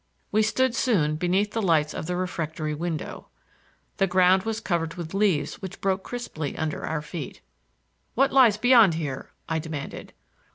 [0.31, 3.27] We stood soon beneath the lights of the refectory window.
[3.97, 7.41] The ground was covered with leaves which broke crisply under our feet.
[8.15, 10.13] "What lies beyond here?" I demanded.